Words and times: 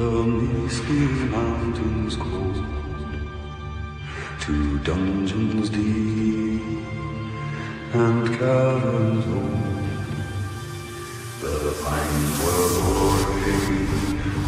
the 0.00 0.24
misty 0.24 1.04
mountains 1.28 2.16
cold, 2.16 2.64
to 4.40 4.78
dungeons 4.78 5.68
deep 5.68 6.62
and 7.92 8.26
caverns 8.38 9.26
old. 9.26 9.60
The 11.42 11.54
pines 11.84 12.36
were 12.44 12.68
roaring 12.80 13.90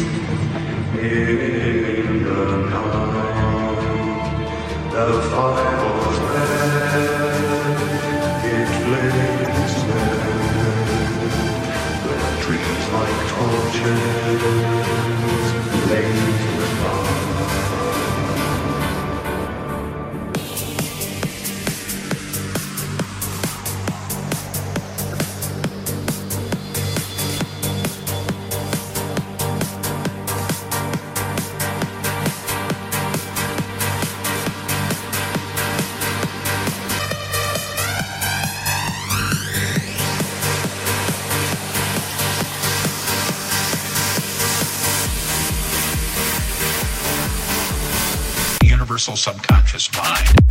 in 1.01 2.17
the 2.23 2.41
night. 2.69 3.81
The 4.93 5.07
fire 5.31 5.72
Thank 13.85 14.77
you. 14.77 14.82
Subconscious 49.17 49.91
mind. 49.97 50.42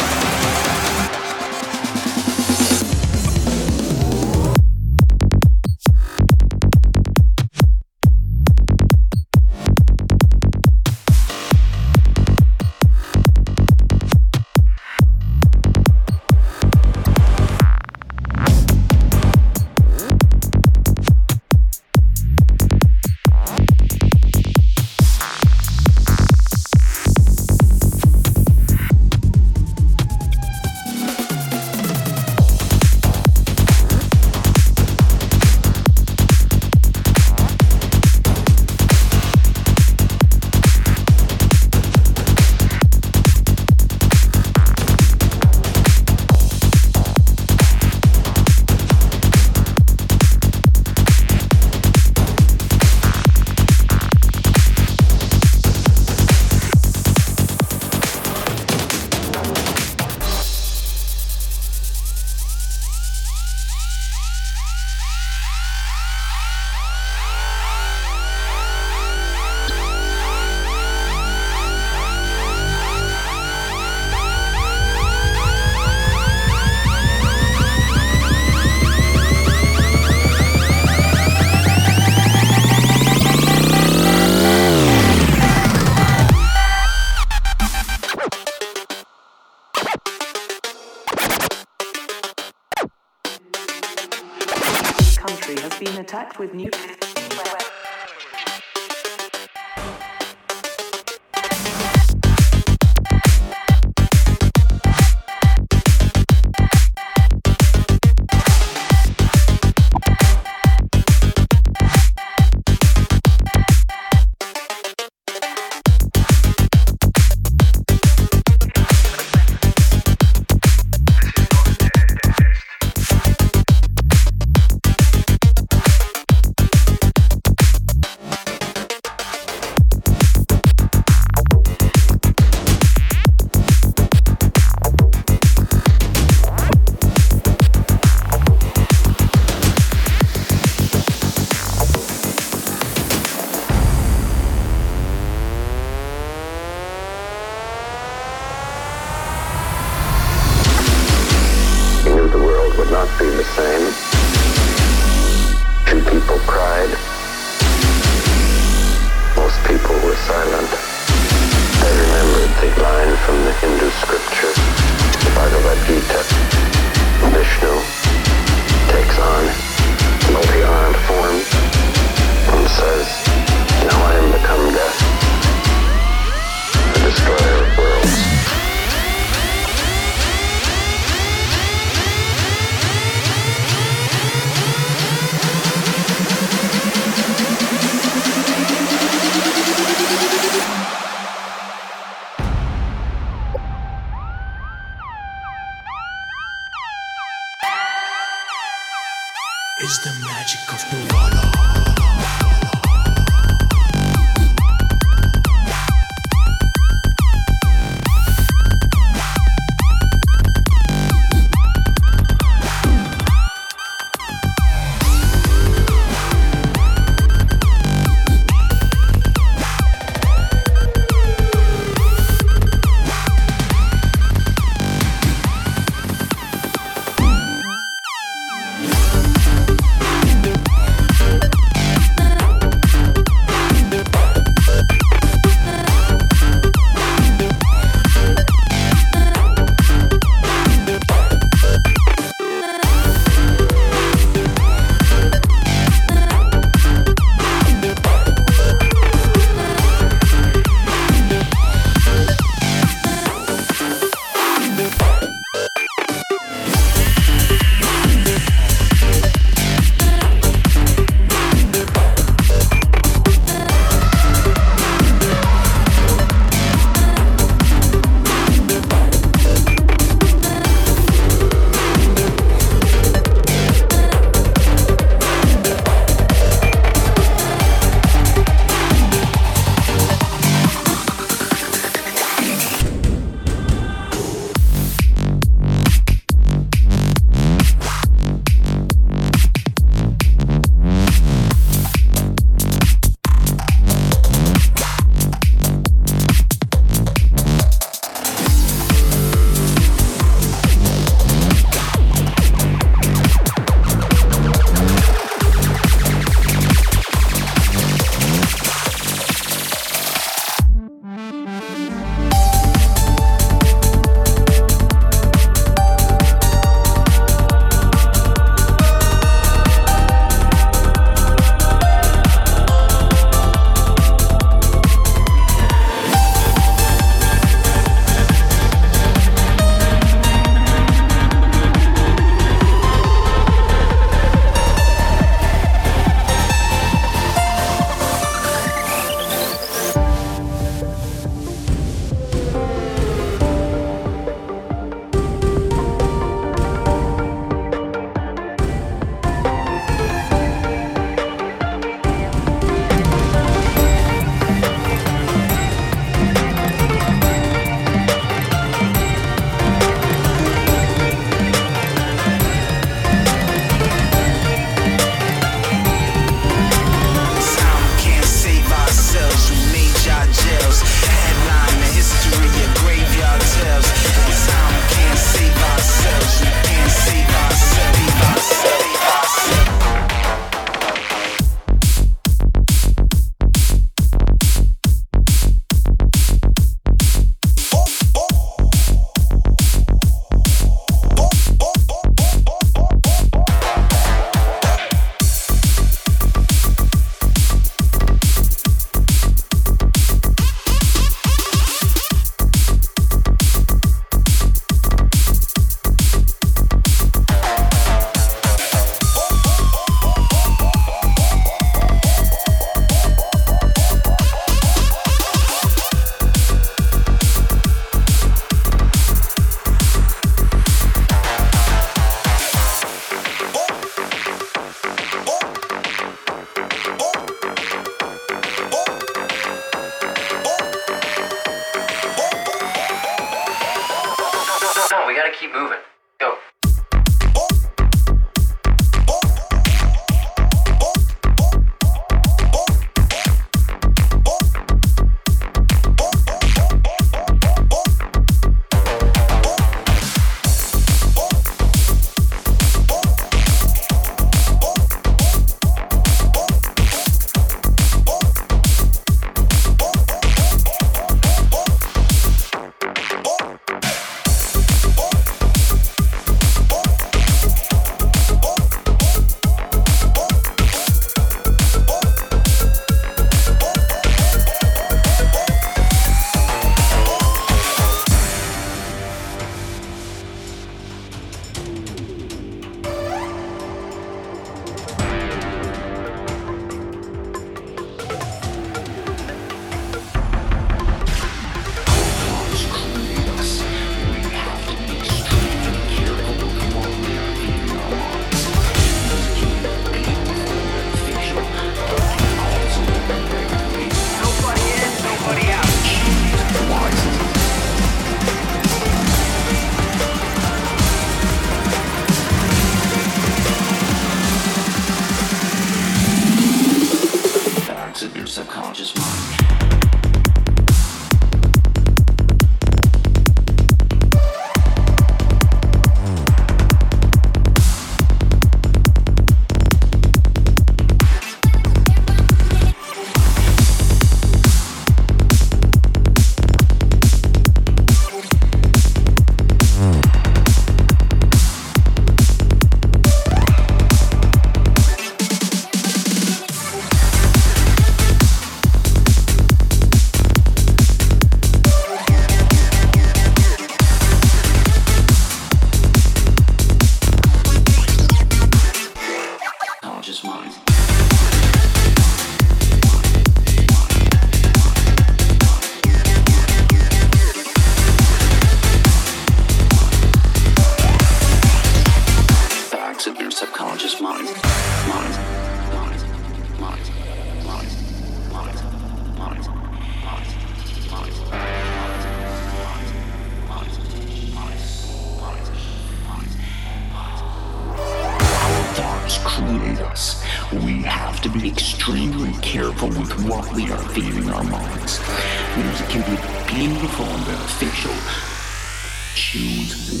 This 599.14 599.34
is 599.34 600.00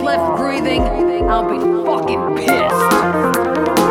left 0.00 0.36
breathing, 0.38 0.82
I'll 1.28 1.48
be 1.48 1.58
fucking 1.84 2.36
pissed. 2.36 3.83